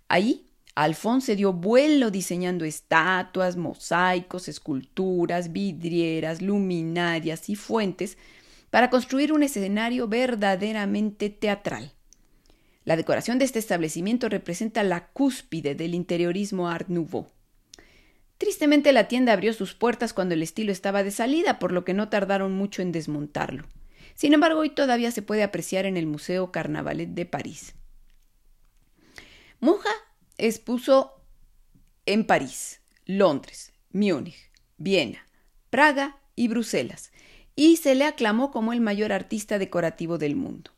Ahí 0.08 0.46
Alfonso 0.76 1.34
dio 1.34 1.52
vuelo 1.52 2.10
diseñando 2.10 2.64
estatuas, 2.64 3.56
mosaicos, 3.56 4.48
esculturas, 4.48 5.52
vidrieras, 5.52 6.40
luminarias 6.40 7.50
y 7.50 7.56
fuentes 7.56 8.16
para 8.70 8.88
construir 8.88 9.32
un 9.32 9.42
escenario 9.42 10.08
verdaderamente 10.08 11.28
teatral. 11.28 11.92
La 12.84 12.96
decoración 12.96 13.38
de 13.38 13.44
este 13.44 13.58
establecimiento 13.58 14.28
representa 14.28 14.82
la 14.84 15.08
cúspide 15.08 15.74
del 15.74 15.94
interiorismo 15.94 16.68
Art 16.68 16.88
Nouveau. 16.88 17.26
Tristemente 18.40 18.94
la 18.94 19.06
tienda 19.06 19.34
abrió 19.34 19.52
sus 19.52 19.74
puertas 19.74 20.14
cuando 20.14 20.32
el 20.32 20.42
estilo 20.42 20.72
estaba 20.72 21.02
de 21.02 21.10
salida, 21.10 21.58
por 21.58 21.72
lo 21.72 21.84
que 21.84 21.92
no 21.92 22.08
tardaron 22.08 22.54
mucho 22.54 22.80
en 22.80 22.90
desmontarlo. 22.90 23.64
Sin 24.14 24.32
embargo, 24.32 24.60
hoy 24.60 24.70
todavía 24.70 25.10
se 25.10 25.20
puede 25.20 25.42
apreciar 25.42 25.84
en 25.84 25.98
el 25.98 26.06
Museo 26.06 26.50
Carnavalet 26.50 27.10
de 27.10 27.26
París. 27.26 27.74
Muja 29.60 29.90
expuso 30.38 31.22
en 32.06 32.24
París, 32.24 32.80
Londres, 33.04 33.74
Múnich, 33.92 34.50
Viena, 34.78 35.26
Praga 35.68 36.16
y 36.34 36.48
Bruselas, 36.48 37.12
y 37.56 37.76
se 37.76 37.94
le 37.94 38.06
aclamó 38.06 38.52
como 38.52 38.72
el 38.72 38.80
mayor 38.80 39.12
artista 39.12 39.58
decorativo 39.58 40.16
del 40.16 40.34
mundo. 40.34 40.70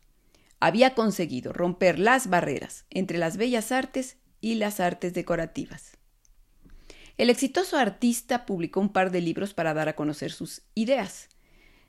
Había 0.59 0.95
conseguido 0.95 1.53
romper 1.53 1.97
las 1.97 2.29
barreras 2.29 2.83
entre 2.89 3.17
las 3.17 3.37
bellas 3.37 3.71
artes 3.71 4.17
y 4.41 4.55
las 4.55 4.81
artes 4.81 5.13
decorativas. 5.13 5.97
El 7.17 7.29
exitoso 7.29 7.77
artista 7.77 8.45
publicó 8.45 8.79
un 8.79 8.89
par 8.89 9.11
de 9.11 9.21
libros 9.21 9.53
para 9.53 9.73
dar 9.73 9.87
a 9.87 9.95
conocer 9.95 10.31
sus 10.31 10.61
ideas, 10.73 11.29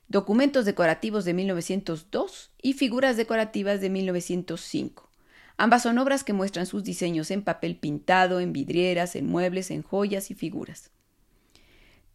Documentos 0.07 0.65
decorativos 0.65 1.25
de 1.25 1.33
1902 1.33 2.51
y 2.61 2.73
Figuras 2.73 3.17
decorativas 3.17 3.81
de 3.81 3.89
1905. 3.89 5.09
Ambas 5.57 5.81
son 5.81 5.97
obras 5.97 6.23
que 6.23 6.33
muestran 6.33 6.67
sus 6.67 6.83
diseños 6.83 7.31
en 7.31 7.41
papel 7.41 7.75
pintado, 7.75 8.39
en 8.39 8.53
vidrieras, 8.53 9.15
en 9.15 9.25
muebles, 9.25 9.71
en 9.71 9.81
joyas 9.81 10.29
y 10.29 10.35
figuras. 10.35 10.91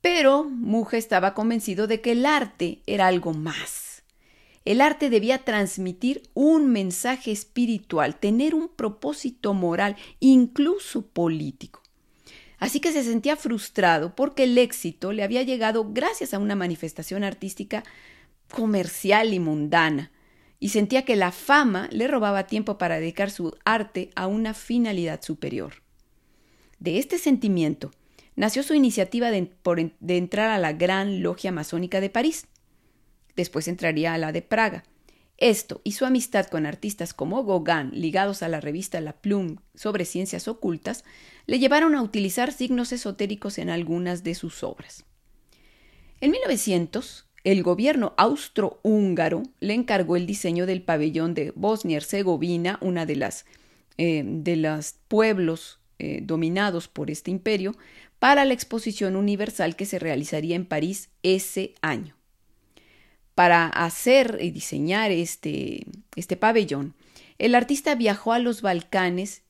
Pero 0.00 0.44
Muja 0.44 0.98
estaba 0.98 1.34
convencido 1.34 1.88
de 1.88 2.00
que 2.00 2.12
el 2.12 2.26
arte 2.26 2.80
era 2.86 3.08
algo 3.08 3.32
más. 3.34 4.04
El 4.64 4.80
arte 4.80 5.10
debía 5.10 5.38
transmitir 5.38 6.22
un 6.32 6.70
mensaje 6.70 7.32
espiritual, 7.32 8.20
tener 8.20 8.54
un 8.54 8.68
propósito 8.68 9.52
moral, 9.52 9.96
incluso 10.20 11.06
político. 11.06 11.82
Así 12.60 12.78
que 12.78 12.92
se 12.92 13.02
sentía 13.02 13.36
frustrado 13.36 14.14
porque 14.14 14.44
el 14.44 14.56
éxito 14.58 15.12
le 15.12 15.24
había 15.24 15.42
llegado 15.42 15.92
gracias 15.92 16.34
a 16.34 16.38
una 16.38 16.54
manifestación 16.54 17.24
artística 17.24 17.82
comercial 18.52 19.32
y 19.32 19.40
mundana, 19.40 20.12
y 20.58 20.68
sentía 20.68 21.06
que 21.06 21.16
la 21.16 21.32
fama 21.32 21.88
le 21.90 22.06
robaba 22.06 22.46
tiempo 22.46 22.76
para 22.76 23.00
dedicar 23.00 23.30
su 23.30 23.56
arte 23.64 24.10
a 24.14 24.26
una 24.26 24.52
finalidad 24.52 25.22
superior. 25.22 25.82
De 26.78 26.98
este 26.98 27.16
sentimiento 27.16 27.92
nació 28.36 28.62
su 28.62 28.74
iniciativa 28.74 29.30
de, 29.30 29.50
de, 30.00 30.16
entrar 30.18 30.50
a 30.50 30.58
la 30.58 30.74
Gran 30.74 31.22
Logia 31.22 31.52
Masónica 31.52 32.00
de 32.00 32.10
París. 32.10 32.46
Después 33.36 33.68
entraría 33.68 34.12
a 34.12 34.18
la 34.18 34.32
de 34.32 34.42
Praga. 34.42 34.84
Esto 35.38 35.80
y 35.84 35.92
su 35.92 36.04
amistad 36.04 36.46
con 36.46 36.66
artistas 36.66 37.14
como 37.14 37.42
Gauguin, 37.44 37.90
ligados 37.98 38.42
a 38.42 38.48
la 38.48 38.60
revista 38.60 39.00
La 39.00 39.14
Plume 39.14 39.56
sobre 39.74 40.04
ciencias 40.04 40.46
ocultas, 40.48 41.04
le 41.50 41.58
llevaron 41.58 41.96
a 41.96 42.02
utilizar 42.02 42.52
signos 42.52 42.92
esotéricos 42.92 43.58
en 43.58 43.70
algunas 43.70 44.22
de 44.22 44.36
sus 44.36 44.62
obras. 44.62 45.04
En 46.20 46.30
1900, 46.30 47.26
el 47.42 47.64
gobierno 47.64 48.14
austrohúngaro 48.18 49.42
le 49.58 49.74
encargó 49.74 50.14
el 50.14 50.26
diseño 50.26 50.64
del 50.64 50.80
pabellón 50.80 51.34
de 51.34 51.52
Bosnia-Herzegovina, 51.56 52.78
una 52.80 53.04
de 53.04 53.16
las 53.16 53.46
eh, 53.98 54.22
de 54.24 54.54
los 54.54 54.94
pueblos 55.08 55.80
eh, 55.98 56.20
dominados 56.22 56.86
por 56.86 57.10
este 57.10 57.32
imperio, 57.32 57.74
para 58.20 58.44
la 58.44 58.54
exposición 58.54 59.16
universal 59.16 59.74
que 59.74 59.86
se 59.86 59.98
realizaría 59.98 60.54
en 60.54 60.66
París 60.66 61.10
ese 61.24 61.74
año. 61.82 62.14
Para 63.34 63.66
hacer 63.66 64.38
y 64.40 64.52
diseñar 64.52 65.10
este, 65.10 65.84
este 66.14 66.36
pabellón, 66.36 66.94
el 67.38 67.56
artista 67.56 67.96
viajó 67.96 68.34
a 68.34 68.38
los 68.38 68.62
Balcanes 68.62 69.42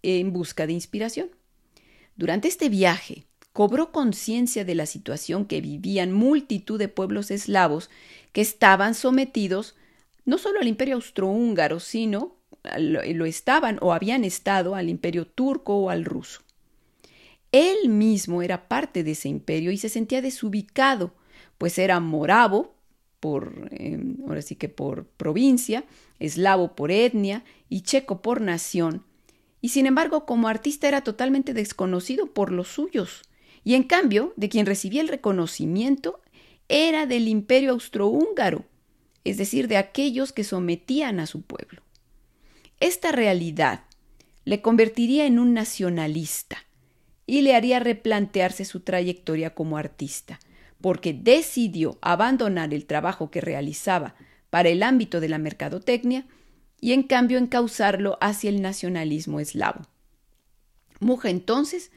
en 0.00 0.32
busca 0.32 0.66
de 0.66 0.72
inspiración. 0.72 1.28
Durante 2.16 2.48
este 2.48 2.68
viaje, 2.68 3.24
cobró 3.52 3.92
conciencia 3.92 4.64
de 4.64 4.74
la 4.74 4.86
situación 4.86 5.44
que 5.44 5.60
vivían 5.60 6.12
multitud 6.12 6.78
de 6.78 6.88
pueblos 6.88 7.30
eslavos 7.30 7.90
que 8.32 8.40
estaban 8.40 8.94
sometidos 8.94 9.76
no 10.24 10.38
solo 10.38 10.60
al 10.60 10.68
imperio 10.68 10.94
austrohúngaro, 10.94 11.80
sino 11.80 12.36
lo 12.78 13.24
estaban 13.24 13.78
o 13.80 13.92
habían 13.92 14.24
estado 14.24 14.74
al 14.74 14.88
imperio 14.88 15.26
turco 15.26 15.76
o 15.76 15.90
al 15.90 16.04
ruso. 16.04 16.42
Él 17.50 17.88
mismo 17.88 18.40
era 18.40 18.68
parte 18.68 19.04
de 19.04 19.10
ese 19.10 19.28
imperio 19.28 19.72
y 19.72 19.76
se 19.76 19.88
sentía 19.88 20.22
desubicado, 20.22 21.12
pues 21.58 21.78
era 21.78 22.00
moravo 22.00 22.74
por, 23.20 23.68
em, 23.72 24.16
ahora 24.26 24.42
sí 24.42 24.56
que 24.56 24.68
por 24.68 25.06
provincia, 25.06 25.84
eslavo 26.18 26.74
por 26.74 26.90
etnia 26.90 27.44
y 27.68 27.82
checo 27.82 28.22
por 28.22 28.40
nación, 28.40 29.04
y 29.62 29.70
sin 29.70 29.86
embargo 29.86 30.26
como 30.26 30.48
artista 30.48 30.88
era 30.88 31.00
totalmente 31.02 31.54
desconocido 31.54 32.26
por 32.26 32.52
los 32.52 32.68
suyos 32.68 33.22
y 33.64 33.74
en 33.74 33.84
cambio 33.84 34.34
de 34.36 34.50
quien 34.50 34.66
recibía 34.66 35.00
el 35.00 35.08
reconocimiento 35.08 36.20
era 36.68 37.06
del 37.06 37.28
imperio 37.28 37.70
austrohúngaro, 37.70 38.64
es 39.24 39.36
decir, 39.38 39.68
de 39.68 39.76
aquellos 39.76 40.32
que 40.32 40.42
sometían 40.42 41.20
a 41.20 41.26
su 41.26 41.42
pueblo. 41.42 41.82
Esta 42.80 43.12
realidad 43.12 43.84
le 44.44 44.60
convertiría 44.60 45.26
en 45.26 45.38
un 45.38 45.54
nacionalista 45.54 46.58
y 47.24 47.42
le 47.42 47.54
haría 47.54 47.78
replantearse 47.78 48.64
su 48.64 48.80
trayectoria 48.80 49.54
como 49.54 49.78
artista, 49.78 50.40
porque 50.80 51.12
decidió 51.12 51.98
abandonar 52.02 52.74
el 52.74 52.86
trabajo 52.86 53.30
que 53.30 53.40
realizaba 53.40 54.16
para 54.50 54.70
el 54.70 54.82
ámbito 54.82 55.20
de 55.20 55.28
la 55.28 55.38
mercadotecnia 55.38 56.26
y 56.82 56.92
en 56.92 57.04
cambio 57.04 57.38
encauzarlo 57.38 58.18
hacia 58.20 58.50
el 58.50 58.60
nacionalismo 58.60 59.38
eslavo. 59.38 59.82
Muja 60.98 61.30
entonces 61.30 61.92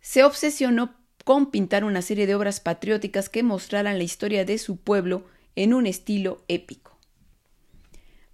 se 0.00 0.24
obsesionó 0.24 0.96
con 1.24 1.50
pintar 1.50 1.84
una 1.84 2.00
serie 2.00 2.26
de 2.26 2.34
obras 2.34 2.58
patrióticas 2.58 3.28
que 3.28 3.42
mostraran 3.42 3.98
la 3.98 4.04
historia 4.04 4.44
de 4.46 4.56
su 4.56 4.78
pueblo 4.78 5.26
en 5.54 5.74
un 5.74 5.86
estilo 5.86 6.42
épico. 6.48 6.98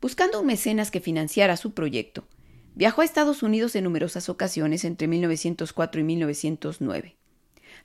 Buscando 0.01 0.41
un 0.41 0.47
mecenas 0.47 0.93
que 0.93 1.01
financiara 1.01 1.57
su 1.57 1.75
proyecto, 1.75 2.25
viajó 2.77 3.03
a 3.03 3.05
Estados 3.05 3.43
Unidos 3.43 3.75
en 3.75 3.83
numerosas 3.83 4.29
ocasiones 4.29 4.85
entre 4.85 5.09
1904 5.09 6.01
y 6.01 6.05
1909. 6.05 7.17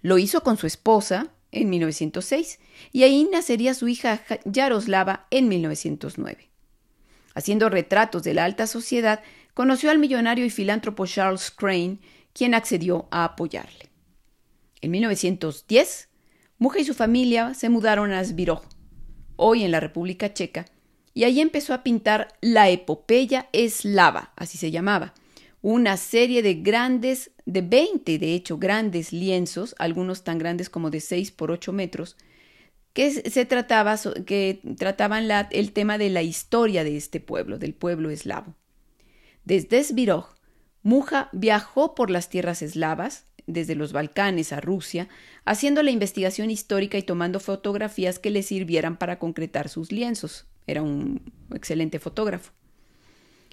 Lo 0.04 0.20
hizo 0.20 0.44
con 0.44 0.58
su 0.58 0.68
esposa 0.68 1.32
en 1.52 1.72
1906 1.72 2.60
y 2.92 3.04
ahí 3.04 3.28
nacería 3.32 3.74
su 3.74 3.88
hija 3.88 4.22
Yaroslava 4.46 5.26
en 5.32 5.48
1909. 5.48 6.53
Haciendo 7.34 7.70
retratos 7.70 8.24
de 8.24 8.34
la 8.34 8.46
alta 8.46 8.68
sociedad, 8.68 9.22
conoció 9.54 9.92
al 9.92 10.00
millonario 10.00 10.46
y 10.46 10.50
filántropo 10.50 11.06
Charles 11.06 11.52
Crane, 11.52 12.00
quien 12.34 12.54
accedió 12.54 13.08
a 13.12 13.24
apoyarle. 13.24 13.90
En 14.82 14.92
1910, 14.92 16.10
Muja 16.58 16.80
y 16.80 16.86
su 16.86 16.94
familia 16.94 17.54
se 17.54 17.70
mudaron 17.70 18.12
a 18.12 18.24
Zbirov, 18.24 18.62
hoy 19.36 19.64
en 19.64 19.72
la 19.72 19.80
República 19.80 20.34
Checa, 20.34 20.66
y 21.14 21.26
allí 21.26 21.42
empezó 21.42 21.74
a 21.74 21.84
pintar 21.84 22.30
la 22.42 22.70
epopeya 22.70 23.50
eslava, 23.54 24.34
así 24.36 24.58
se 24.58 24.72
llamaba, 24.72 25.14
una 25.62 25.98
serie 25.98 26.42
de 26.42 26.56
grandes, 26.56 27.32
de 27.46 27.62
20 27.62 28.20
de 28.20 28.34
hecho, 28.34 28.58
grandes 28.58 29.14
lienzos, 29.14 29.76
algunos 29.80 30.24
tan 30.24 30.38
grandes 30.38 30.70
como 30.70 30.90
de 30.90 31.00
6 31.00 31.32
por 31.32 31.52
8 31.52 31.72
metros, 31.74 32.18
que, 32.94 33.12
se 33.12 33.46
trataba, 33.46 33.98
que 34.26 34.62
trataban 34.78 35.28
el 35.52 35.74
tema 35.74 35.98
de 35.98 36.10
la 36.10 36.22
historia 36.22 36.84
de 36.84 36.96
este 36.96 37.20
pueblo, 37.20 37.58
del 37.58 37.74
pueblo 37.74 38.10
eslavo. 38.12 38.56
Desde 39.44 39.84
Zbirov, 39.84 40.26
Muja 40.84 41.30
viajó 41.34 41.96
por 41.96 42.10
las 42.10 42.30
tierras 42.30 42.62
eslavas, 42.62 43.26
desde 43.46 43.76
los 43.76 43.92
Balcanes 43.92 44.54
a 44.54 44.62
Rusia, 44.62 45.10
haciendo 45.44 45.84
la 45.84 45.92
investigación 45.92 46.50
histórica 46.50 46.98
y 46.98 47.04
tomando 47.04 47.40
fotografías 47.40 48.20
que 48.20 48.30
le 48.30 48.44
sirvieran 48.44 48.98
para 48.98 49.20
concretar 49.20 49.70
sus 49.70 49.92
lienzos. 49.92 50.46
Era 50.68 50.82
un 50.82 51.22
excelente 51.54 52.00
fotógrafo. 52.00 52.54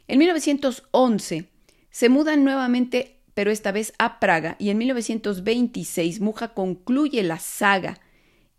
En 0.06 0.18
1911 0.18 1.48
se 1.90 2.08
mudan 2.08 2.44
nuevamente, 2.44 3.20
pero 3.34 3.50
esta 3.50 3.72
vez 3.72 3.92
a 3.98 4.20
Praga, 4.20 4.56
y 4.58 4.70
en 4.70 4.78
1926 4.78 6.20
Muja 6.20 6.54
concluye 6.54 7.22
la 7.22 7.38
saga 7.38 8.00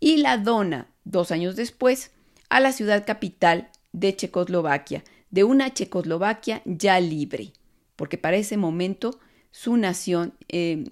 y 0.02 0.16
la 0.16 0.36
dona, 0.36 0.88
dos 1.04 1.30
años 1.30 1.54
después, 1.54 2.10
a 2.48 2.58
la 2.58 2.72
ciudad 2.72 3.06
capital 3.06 3.70
de 3.92 4.16
Checoslovaquia, 4.16 5.04
de 5.30 5.44
una 5.44 5.72
Checoslovaquia 5.72 6.60
ya 6.64 6.98
libre, 6.98 7.52
porque 7.94 8.18
para 8.18 8.36
ese 8.36 8.56
momento 8.56 9.20
su 9.52 9.76
nación 9.76 10.34
eh, 10.48 10.82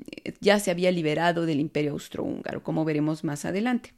ya 0.40 0.60
se 0.60 0.70
había 0.70 0.92
liberado 0.92 1.44
del 1.44 1.58
imperio 1.58 1.90
austrohúngaro, 1.90 2.62
como 2.62 2.84
veremos 2.84 3.24
más 3.24 3.44
adelante. 3.44 3.94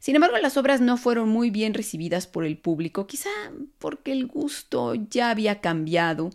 Sin 0.00 0.16
embargo, 0.16 0.36
las 0.36 0.58
obras 0.58 0.82
no 0.82 0.98
fueron 0.98 1.30
muy 1.30 1.48
bien 1.48 1.72
recibidas 1.72 2.26
por 2.26 2.44
el 2.44 2.58
público, 2.58 3.06
quizá 3.06 3.30
porque 3.78 4.12
el 4.12 4.26
gusto 4.26 4.94
ya 4.94 5.30
había 5.30 5.62
cambiado, 5.62 6.28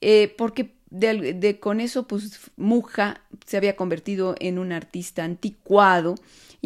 eh, 0.00 0.34
porque 0.38 0.76
de, 0.90 1.58
con 1.60 1.80
eso, 1.80 2.06
pues 2.06 2.50
Muja 2.56 3.22
se 3.44 3.56
había 3.56 3.76
convertido 3.76 4.34
en 4.38 4.58
un 4.58 4.72
artista 4.72 5.24
anticuado, 5.24 6.14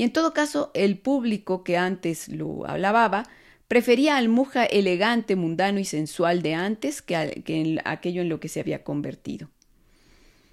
y 0.00 0.02
en 0.02 0.14
todo 0.14 0.32
caso, 0.32 0.70
el 0.72 0.96
público 0.96 1.62
que 1.62 1.76
antes 1.76 2.28
lo 2.28 2.64
alababa 2.66 3.24
prefería 3.68 4.16
al 4.16 4.30
Muja 4.30 4.64
elegante, 4.64 5.36
mundano 5.36 5.78
y 5.78 5.84
sensual 5.84 6.40
de 6.40 6.54
antes 6.54 7.02
que, 7.02 7.42
que 7.44 7.78
aquello 7.84 8.22
en 8.22 8.30
lo 8.30 8.40
que 8.40 8.48
se 8.48 8.60
había 8.60 8.82
convertido. 8.82 9.50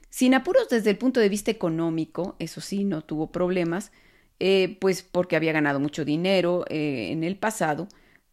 Sin 0.10 0.34
apuros 0.34 0.68
desde 0.68 0.90
el 0.90 0.98
punto 0.98 1.22
de 1.22 1.30
vista 1.30 1.50
económico, 1.50 2.36
eso 2.40 2.60
sí, 2.60 2.84
no 2.84 3.06
tuvo 3.06 3.32
problemas, 3.32 3.94
eh, 4.42 4.76
pues 4.82 5.02
porque 5.02 5.38
había 5.38 5.54
ganado 5.54 5.80
mucho 5.80 6.04
dinero 6.04 6.66
eh, 6.68 7.14
en 7.14 7.24
el 7.24 7.38
pasado, 7.38 7.88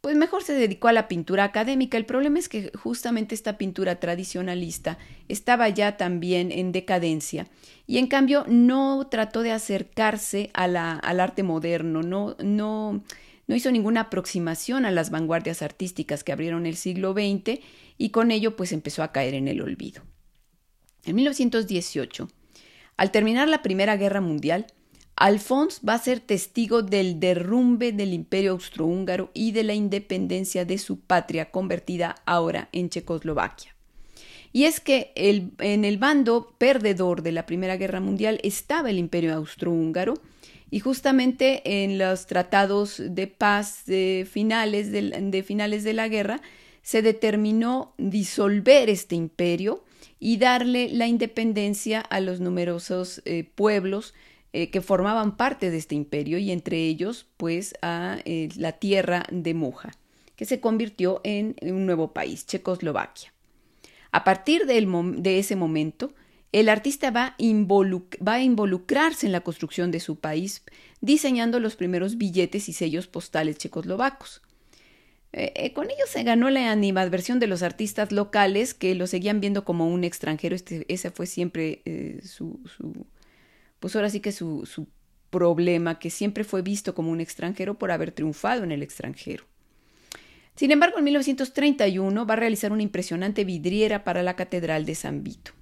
pues 0.04 0.18
mejor 0.18 0.42
se 0.42 0.52
dedicó 0.52 0.88
a 0.88 0.92
la 0.92 1.08
pintura 1.08 1.44
académica. 1.44 1.96
El 1.96 2.04
problema 2.04 2.38
es 2.38 2.50
que 2.50 2.70
justamente 2.74 3.34
esta 3.34 3.56
pintura 3.56 4.00
tradicionalista 4.00 4.98
estaba 5.28 5.70
ya 5.70 5.96
también 5.96 6.52
en 6.52 6.72
decadencia 6.72 7.46
y 7.86 7.96
en 7.96 8.06
cambio 8.06 8.44
no 8.46 9.08
trató 9.10 9.40
de 9.40 9.52
acercarse 9.52 10.50
al 10.52 10.76
arte 10.76 11.42
moderno, 11.42 12.02
no, 12.02 12.36
no, 12.44 13.02
no 13.46 13.56
hizo 13.56 13.72
ninguna 13.72 14.02
aproximación 14.02 14.84
a 14.84 14.90
las 14.90 15.08
vanguardias 15.08 15.62
artísticas 15.62 16.22
que 16.22 16.32
abrieron 16.32 16.66
el 16.66 16.76
siglo 16.76 17.14
XX 17.14 17.60
y 17.96 18.10
con 18.10 18.30
ello 18.30 18.56
pues 18.56 18.72
empezó 18.72 19.02
a 19.02 19.10
caer 19.10 19.32
en 19.32 19.48
el 19.48 19.62
olvido. 19.62 20.02
En 21.06 21.14
1918, 21.16 22.28
al 22.98 23.10
terminar 23.10 23.48
la 23.48 23.62
Primera 23.62 23.96
Guerra 23.96 24.20
Mundial, 24.20 24.66
Alphonse 25.16 25.80
va 25.86 25.94
a 25.94 25.98
ser 25.98 26.20
testigo 26.20 26.82
del 26.82 27.20
derrumbe 27.20 27.92
del 27.92 28.12
imperio 28.12 28.52
austrohúngaro 28.52 29.30
y 29.32 29.52
de 29.52 29.62
la 29.62 29.74
independencia 29.74 30.64
de 30.64 30.78
su 30.78 30.98
patria 31.00 31.50
convertida 31.50 32.16
ahora 32.26 32.68
en 32.72 32.90
Checoslovaquia. 32.90 33.74
Y 34.52 34.64
es 34.64 34.80
que 34.80 35.12
en 35.16 35.84
el 35.84 35.98
bando 35.98 36.54
perdedor 36.58 37.22
de 37.22 37.32
la 37.32 37.44
Primera 37.44 37.76
Guerra 37.76 38.00
Mundial 38.00 38.38
estaba 38.44 38.90
el 38.90 38.98
imperio 38.98 39.34
austrohúngaro 39.34 40.14
Y 40.70 40.78
justamente 40.78 41.82
en 41.82 41.98
los 41.98 42.26
tratados 42.26 43.02
de 43.04 43.26
paz 43.26 43.84
de 43.86 44.26
finales 44.30 44.92
de, 44.92 45.44
finales 45.44 45.82
de 45.84 45.92
la 45.92 46.08
guerra 46.08 46.40
se 46.82 47.02
determinó 47.02 47.94
disolver 47.98 48.90
este 48.90 49.16
imperio 49.16 49.84
y 50.20 50.36
darle 50.36 50.88
la 50.88 51.06
independencia 51.06 52.00
a 52.00 52.20
los 52.20 52.40
numerosos 52.40 53.22
eh, 53.24 53.44
pueblos 53.54 54.14
eh, 54.56 54.70
que 54.70 54.80
formaban 54.80 55.36
parte 55.36 55.72
de 55.72 55.78
este 55.78 55.96
imperio 55.96 56.38
y 56.38 56.52
entre 56.52 56.78
ellos 56.86 57.26
pues 57.36 57.74
a 57.82 58.18
eh, 58.24 58.50
la 58.54 58.70
tierra 58.70 59.24
de 59.32 59.52
Muja, 59.52 59.90
que 60.36 60.44
se 60.44 60.60
convirtió 60.60 61.20
en 61.24 61.56
un 61.60 61.86
nuevo 61.86 62.12
país, 62.12 62.46
Checoslovaquia. 62.46 63.34
A 64.12 64.22
partir 64.22 64.66
de 64.66 65.38
ese 65.40 65.56
momento, 65.56 66.14
el 66.52 66.68
artista 66.68 67.10
va, 67.10 67.34
va, 67.36 68.34
a 68.34 68.42
involucrarse 68.44 69.26
en 69.26 69.32
la 69.32 69.40
construcción 69.40 69.90
de 69.90 69.98
su 69.98 70.20
país, 70.20 70.62
diseñando 71.00 71.58
los 71.58 71.74
primeros 71.74 72.16
billetes 72.16 72.68
y 72.68 72.74
sellos 72.74 73.08
postales 73.08 73.58
checoslovacos. 73.58 74.40
Eh, 75.32 75.72
con 75.72 75.86
ello 75.86 76.04
se 76.06 76.22
ganó 76.22 76.48
la 76.48 76.70
animadversión 76.70 77.40
de 77.40 77.48
los 77.48 77.64
artistas 77.64 78.12
locales 78.12 78.72
que 78.72 78.94
lo 78.94 79.08
seguían 79.08 79.40
viendo 79.40 79.64
como 79.64 79.88
un 79.88 80.04
extranjero. 80.04 80.54
Este, 80.54 80.86
ese 80.86 81.10
fue 81.10 81.26
siempre 81.26 81.82
su, 82.22 82.60
pues 83.84 83.96
ahora 83.96 84.08
sí 84.08 84.20
que 84.20 84.32
su, 84.32 84.64
su 84.64 84.88
problema, 85.28 85.98
que 85.98 86.08
siempre 86.08 86.42
fue 86.42 86.62
visto 86.62 86.94
como 86.94 87.10
un 87.10 87.20
extranjero 87.20 87.78
por 87.78 87.90
haber 87.90 88.12
triunfado 88.12 88.64
en 88.64 88.72
el 88.72 88.82
extranjero. 88.82 89.44
Sin 90.56 90.70
embargo, 90.70 90.96
en 90.96 91.04
1931 91.04 92.24
va 92.24 92.32
a 92.32 92.38
realizar 92.38 92.72
una 92.72 92.82
impresionante 92.82 93.44
vidriera 93.44 94.02
para 94.02 94.22
la 94.22 94.36
Catedral 94.36 94.86
de 94.86 94.94
San 94.94 95.22
Vito. 95.22 95.52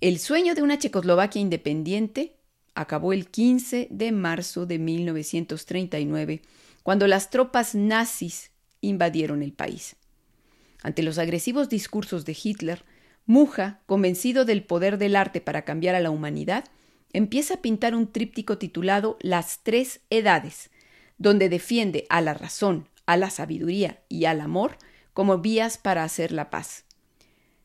El 0.00 0.18
sueño 0.18 0.54
de 0.54 0.62
una 0.62 0.78
Checoslovaquia 0.78 1.42
independiente 1.42 2.38
acabó 2.74 3.12
el 3.12 3.28
15 3.28 3.88
de 3.90 4.10
marzo 4.10 4.64
de 4.64 4.78
1939, 4.78 6.40
cuando 6.82 7.06
las 7.06 7.28
tropas 7.28 7.74
nazis 7.74 8.50
invadieron 8.80 9.42
el 9.42 9.52
país. 9.52 9.96
Ante 10.82 11.02
los 11.02 11.18
agresivos 11.18 11.68
discursos 11.68 12.24
de 12.24 12.34
Hitler, 12.42 12.82
Muja, 13.26 13.82
convencido 13.84 14.46
del 14.46 14.64
poder 14.64 14.96
del 14.96 15.16
arte 15.16 15.42
para 15.42 15.66
cambiar 15.66 15.96
a 15.96 16.00
la 16.00 16.08
humanidad, 16.08 16.64
empieza 17.14 17.54
a 17.54 17.62
pintar 17.62 17.94
un 17.94 18.12
tríptico 18.12 18.58
titulado 18.58 19.16
Las 19.20 19.60
tres 19.62 20.00
edades, 20.10 20.70
donde 21.16 21.48
defiende 21.48 22.06
a 22.10 22.20
la 22.20 22.34
razón, 22.34 22.88
a 23.06 23.16
la 23.16 23.30
sabiduría 23.30 24.02
y 24.08 24.26
al 24.26 24.40
amor 24.40 24.76
como 25.14 25.38
vías 25.38 25.78
para 25.78 26.02
hacer 26.02 26.32
la 26.32 26.50
paz. 26.50 26.84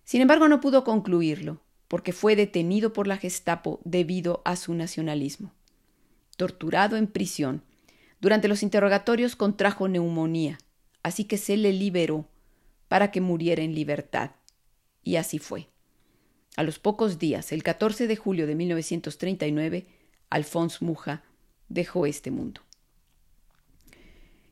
Sin 0.06 0.22
embargo, 0.22 0.48
no 0.48 0.62
pudo 0.62 0.84
concluirlo, 0.84 1.62
porque 1.88 2.14
fue 2.14 2.36
detenido 2.36 2.94
por 2.94 3.08
la 3.08 3.18
Gestapo 3.18 3.82
debido 3.84 4.44
a 4.46 4.56
su 4.56 4.76
nacionalismo. 4.76 5.52
Torturado 6.38 6.96
en 6.96 7.08
prisión, 7.08 7.64
durante 8.22 8.48
los 8.48 8.62
interrogatorios 8.62 9.36
contrajo 9.36 9.88
neumonía, 9.88 10.60
así 11.02 11.24
que 11.24 11.38
se 11.38 11.58
le 11.58 11.74
liberó 11.74 12.28
para 12.88 13.12
que 13.12 13.20
muriera 13.20 13.64
en 13.64 13.74
libertad. 13.74 14.32
Y 15.04 15.16
así 15.16 15.40
fue. 15.40 15.70
A 16.60 16.64
los 16.64 16.78
pocos 16.78 17.20
días, 17.20 17.54
el 17.54 17.64
14 17.64 18.06
de 18.06 18.18
julio 18.18 18.46
de 18.46 18.54
1939, 18.54 19.86
Alphonse 20.30 20.84
Muja 20.84 21.24
dejó 21.70 22.06
este 22.06 22.32
mundo. 22.32 22.60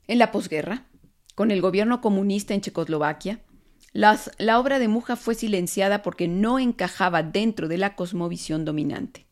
En 0.08 0.18
la 0.18 0.32
posguerra, 0.32 0.86
con 1.36 1.52
el 1.52 1.60
gobierno 1.60 2.00
comunista 2.00 2.54
en 2.54 2.62
Checoslovaquia, 2.62 3.42
la 3.92 4.58
obra 4.58 4.80
de 4.80 4.88
Muja 4.88 5.18
fue 5.18 5.36
silenciada 5.36 6.02
porque 6.02 6.30
no 6.30 6.60
encajaba 6.60 7.24
dentro 7.24 7.68
de 7.68 7.78
la 7.78 7.98
cosmovisión 7.98 8.64
dominante. 8.64 9.26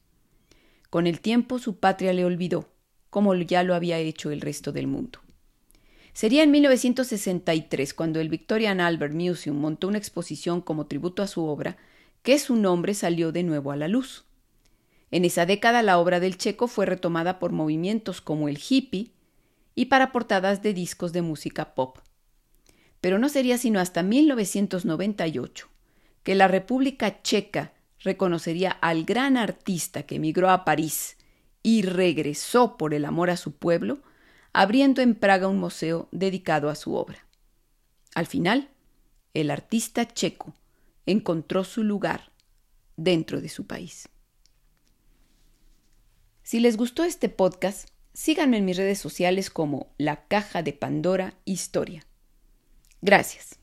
Con 0.90 1.08
el 1.08 1.22
tiempo 1.22 1.60
su 1.60 1.80
patria 1.80 2.12
le 2.12 2.26
olvidó, 2.26 2.68
como 3.10 3.34
ya 3.36 3.64
lo 3.64 3.74
había 3.74 4.00
hecho 4.00 4.32
el 4.32 4.42
resto 4.42 4.74
del 4.74 4.88
mundo. 4.88 5.20
Sería 6.12 6.44
en 6.44 6.52
1963 6.52 7.94
cuando 7.94 8.20
el 8.20 8.28
Victorian 8.28 8.82
Albert 8.82 9.14
Museum 9.14 9.56
montó 9.56 9.88
una 9.88 9.98
exposición 9.98 10.60
como 10.60 10.88
tributo 10.88 11.24
a 11.24 11.28
su 11.28 11.46
obra 11.46 11.78
que 12.26 12.38
su 12.40 12.58
nombre 12.58 12.94
salió 12.94 13.32
de 13.32 13.44
nuevo 13.44 13.72
a 13.72 13.78
la 13.78 13.88
luz. 13.88 14.26
En 15.12 15.24
esa 15.24 15.46
década 15.46 15.82
la 15.82 15.98
obra 15.98 16.20
del 16.20 16.38
checo 16.38 16.68
fue 16.68 16.86
retomada 16.86 17.40
por 17.40 17.54
movimientos 17.54 18.20
como 18.20 18.50
el 18.50 18.60
hippie 18.60 19.14
y 19.76 19.86
para 19.86 20.12
portadas 20.12 20.62
de 20.62 20.74
discos 20.74 21.14
de 21.14 21.22
música 21.22 21.74
pop 21.74 22.00
pero 23.06 23.20
no 23.20 23.30
sería 23.30 23.60
sino 23.60 23.80
hasta 23.80 24.02
1998 24.02 25.70
que 26.24 26.34
la 26.34 26.48
República 26.48 27.22
Checa 27.22 27.72
reconocería 28.00 28.72
al 28.72 29.06
gran 29.06 29.38
artista 29.38 30.02
que 30.08 30.16
emigró 30.16 30.50
a 30.50 30.66
París 30.66 31.16
y 31.62 31.84
regresó 31.84 32.78
por 32.78 32.96
el 32.96 33.06
amor 33.06 33.30
a 33.30 33.38
su 33.38 33.52
pueblo, 33.52 34.00
abriendo 34.54 35.04
en 35.04 35.14
Praga 35.14 35.48
un 35.48 35.60
museo 35.60 36.10
dedicado 36.12 36.68
a 36.68 36.74
su 36.74 36.96
obra. 36.96 37.28
Al 38.16 38.26
final, 38.26 38.70
el 39.36 39.52
artista 39.52 40.08
checo 40.08 40.56
encontró 41.06 41.64
su 41.64 41.84
lugar 41.84 42.32
dentro 42.98 43.42
de 43.42 43.50
su 43.50 43.68
país. 43.68 44.10
Si 46.44 46.60
les 46.60 46.78
gustó 46.78 47.04
este 47.04 47.30
podcast, 47.30 47.90
síganme 48.14 48.58
en 48.58 48.66
mis 48.66 48.78
redes 48.78 49.00
sociales 49.00 49.50
como 49.50 49.94
La 49.98 50.28
Caja 50.28 50.62
de 50.62 50.74
Pandora 50.74 51.34
Historia. 51.44 52.06
Gracias. 53.02 53.60